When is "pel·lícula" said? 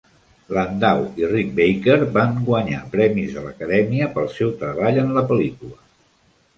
5.33-5.83